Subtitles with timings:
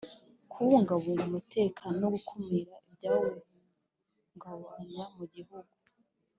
[0.51, 5.73] Kubungabunga umutekano no gukumira ibyawuhungabanya mu gihugu